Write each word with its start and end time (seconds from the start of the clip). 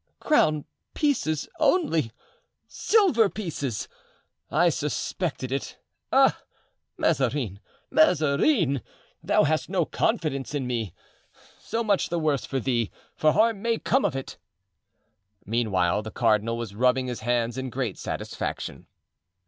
"Crown 0.19 0.65
pieces 0.95 1.47
only—silver 1.59 3.29
pieces! 3.29 3.87
I 4.49 4.69
suspected 4.69 5.51
it. 5.51 5.77
Ah! 6.11 6.41
Mazarin! 6.97 7.59
Mazarin! 7.91 8.81
thou 9.21 9.43
hast 9.43 9.69
no 9.69 9.85
confidence 9.85 10.55
in 10.55 10.65
me! 10.65 10.91
so 11.59 11.83
much 11.83 12.09
the 12.09 12.17
worse 12.17 12.45
for 12.45 12.59
thee, 12.59 12.89
for 13.15 13.33
harm 13.33 13.61
may 13.61 13.77
come 13.77 14.03
of 14.03 14.15
it!" 14.15 14.39
Meanwhile 15.45 16.01
the 16.01 16.09
cardinal 16.09 16.57
was 16.57 16.73
rubbing 16.73 17.05
his 17.05 17.19
hands 17.19 17.55
in 17.55 17.69
great 17.69 17.99
satisfaction. 17.99 18.87